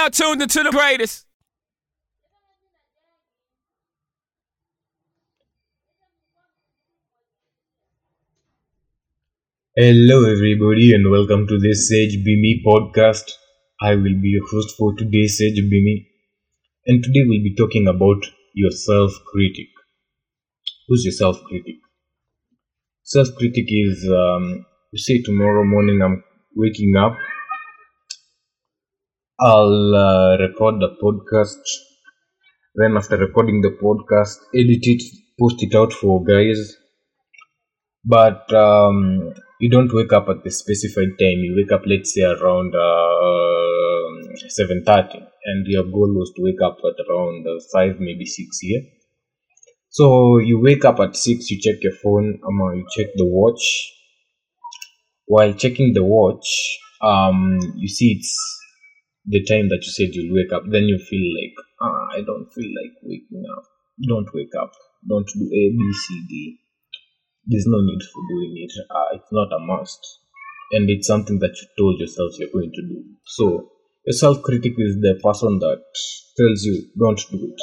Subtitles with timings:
[0.00, 1.26] now tuned into the greatest.
[9.76, 13.30] Hello, everybody, and welcome to this Sage Be Me podcast.
[13.82, 16.06] I will be your host for today's Sage Be Me,
[16.86, 18.24] and today we'll be talking about
[18.54, 19.68] your self critic.
[20.88, 21.76] Who's your self critic?
[23.02, 26.24] Self critic is um, you say tomorrow morning I'm
[26.56, 27.16] waking up,
[29.42, 31.64] I'll uh, record the podcast,
[32.74, 35.02] then after recording the podcast, edit it,
[35.40, 36.76] post it out for guys.
[38.04, 41.38] But um, you don't wake up at the specified time.
[41.40, 43.40] You wake up let's say around uh,
[44.60, 48.80] 7.30 and your goal was to wake up at around uh, 5 maybe 6 yeah?
[49.88, 53.90] So you wake up at 6 you check your phone um, you check the watch.
[55.24, 58.59] While checking the watch um, you see it's
[59.34, 62.48] the time that you said you'll wake up then you feel like ah, i don't
[62.56, 63.64] feel like waking up
[64.12, 64.72] don't wake up
[65.08, 66.60] don't do a b c d
[67.46, 68.72] there's no need for doing it.
[68.90, 69.98] Uh, it's not a must.
[70.72, 73.04] And it's something that you told yourself you're going to do.
[73.24, 73.70] So,
[74.08, 75.82] a self critic is the person that
[76.36, 77.60] tells you, don't do it.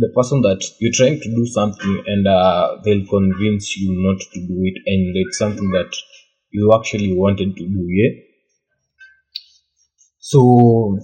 [0.00, 4.40] The person that you're trying to do something and uh, they'll convince you not to
[4.40, 5.92] do it, and it's something that
[6.50, 8.29] you actually wanted to do, yeah?
[10.20, 10.98] So,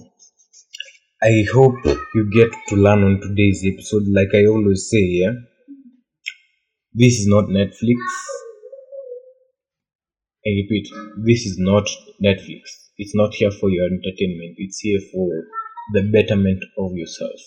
[1.21, 4.03] I hope you get to learn on today's episode.
[4.07, 5.33] Like I always say, yeah?
[6.93, 7.97] This is not Netflix.
[10.45, 10.87] I repeat,
[11.25, 11.87] this is not
[12.23, 12.61] Netflix.
[12.97, 14.55] It's not here for your entertainment.
[14.57, 15.45] It's here for
[15.93, 17.39] the betterment of yourself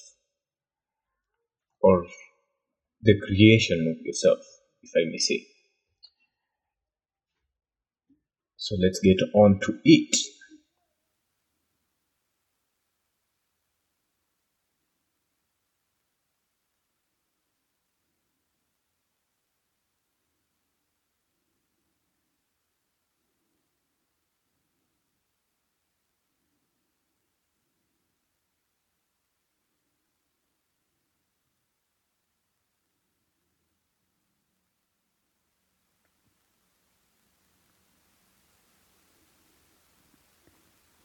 [1.81, 2.07] or
[3.03, 4.41] the creation of yourself,
[4.83, 5.47] if I may say.
[8.57, 10.30] So let's get on to it.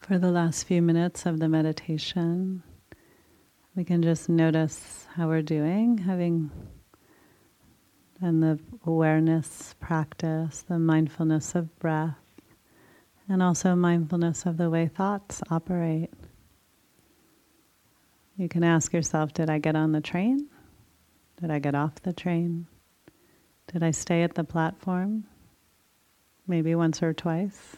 [0.06, 2.62] For the last few minutes of the meditation,
[3.76, 6.52] we can just notice how we're doing, having
[8.22, 12.20] done the awareness practice, the mindfulness of breath,
[13.28, 16.14] and also mindfulness of the way thoughts operate.
[18.38, 20.50] You can ask yourself Did I get on the train?
[21.42, 22.68] Did I get off the train?
[23.74, 25.24] Did I stay at the platform?
[26.46, 27.78] Maybe once or twice.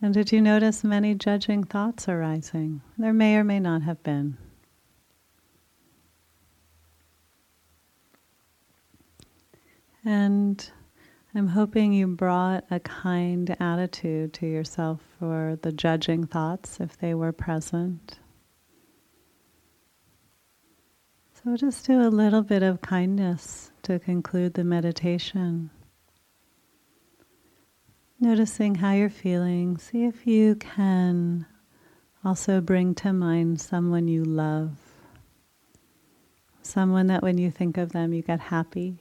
[0.00, 2.82] And did you notice many judging thoughts arising?
[2.96, 4.38] There may or may not have been.
[10.04, 10.70] And
[11.34, 17.12] I'm hoping you brought a kind attitude to yourself for the judging thoughts if they
[17.12, 18.18] were present.
[21.34, 25.70] So just do a little bit of kindness to conclude the meditation.
[28.20, 31.46] Noticing how you're feeling, see if you can
[32.24, 34.72] also bring to mind someone you love.
[36.62, 38.98] Someone that when you think of them, you get happy.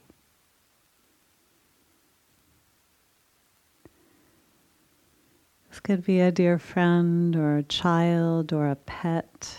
[5.70, 9.58] This could be a dear friend or a child or a pet,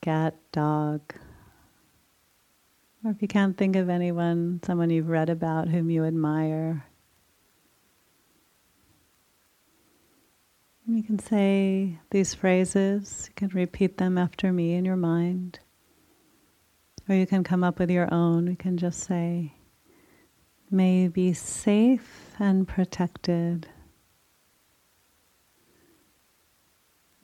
[0.00, 1.00] cat, dog.
[3.04, 6.84] Or if you can't think of anyone, someone you've read about whom you admire.
[10.92, 15.60] You can say these phrases, you can repeat them after me in your mind.
[17.08, 18.48] Or you can come up with your own.
[18.48, 19.54] You can just say,
[20.68, 23.68] May you be safe and protected.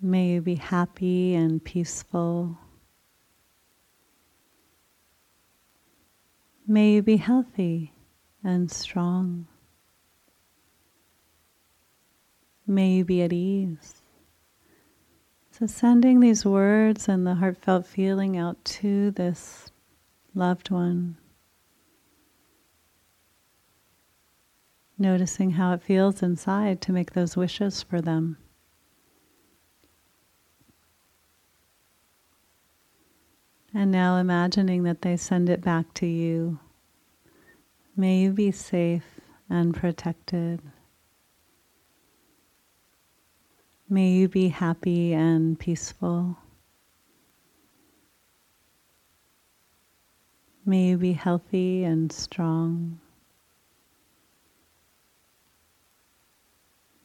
[0.00, 2.56] May you be happy and peaceful.
[6.68, 7.92] May you be healthy
[8.44, 9.48] and strong.
[12.66, 14.02] May you be at ease.
[15.52, 19.70] So, sending these words and the heartfelt feeling out to this
[20.34, 21.16] loved one.
[24.98, 28.36] Noticing how it feels inside to make those wishes for them.
[33.72, 36.58] And now imagining that they send it back to you.
[37.96, 40.60] May you be safe and protected.
[43.88, 46.36] May you be happy and peaceful.
[50.64, 52.98] May you be healthy and strong.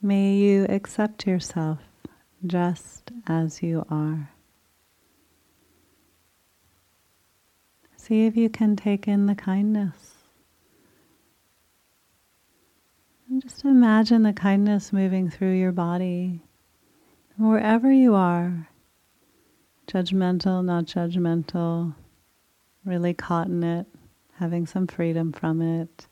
[0.02, 1.78] May you accept yourself
[2.48, 4.32] just as you are.
[7.96, 10.16] See if you can take in the kindness.
[13.30, 16.42] And just imagine the kindness moving through your body,
[17.42, 18.68] wherever you are
[19.88, 21.94] judgmental, not judgmental,
[22.86, 23.88] really caught in it,
[24.36, 26.08] having some freedom from it.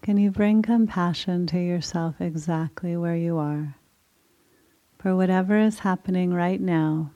[0.00, 3.76] Can you bring compassion to yourself exactly where you are?
[4.98, 7.12] For whatever is happening right now,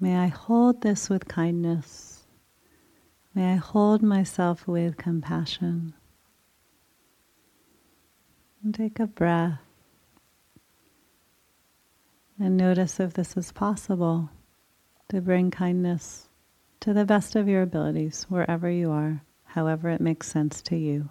[0.00, 2.24] may I hold this with kindness.
[3.34, 5.94] May I hold myself with compassion.
[8.62, 9.58] And take a breath
[12.38, 14.30] and notice if this is possible
[15.08, 16.28] to bring kindness
[16.80, 21.08] to the best of your abilities wherever you are, however it makes sense to you.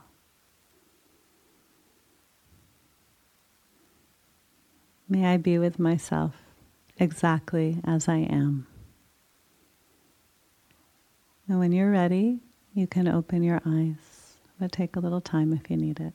[5.07, 6.33] May I be with myself
[6.97, 8.67] exactly as I am.
[11.47, 12.39] And when you're ready,
[12.73, 16.13] you can open your eyes, but take a little time if you need it.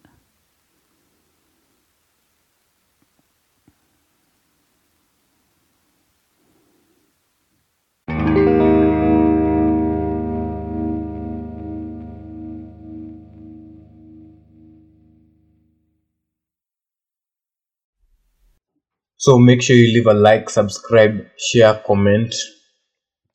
[19.27, 22.33] So make sure you leave a like, subscribe, share, comment.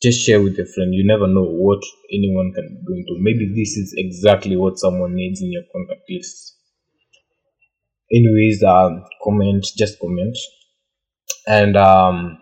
[0.01, 0.93] Just share with a friend.
[0.95, 3.05] You never know what anyone can be going.
[3.19, 6.55] Maybe this is exactly what someone needs in your contact list.
[8.09, 10.37] Anyways, um, comment, just comment.
[11.45, 12.37] And um,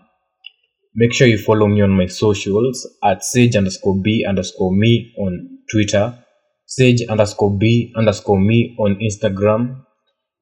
[0.93, 5.57] make sure you follow me on my socials at sage underscore b underscore me on
[5.71, 6.23] Twitter,
[6.67, 9.85] sage underscore b underscore me on Instagram,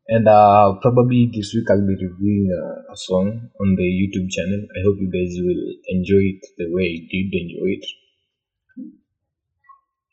[0.10, 4.62] and uh, probably this week I'll be reviewing uh, a song on the YouTube channel.
[4.76, 7.86] I hope you guys will enjoy it the way I did enjoy it.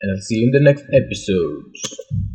[0.01, 2.34] And I'll see you in the next episode.